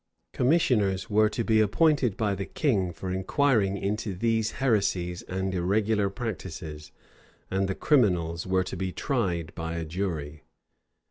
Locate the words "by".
2.17-2.33, 9.53-9.75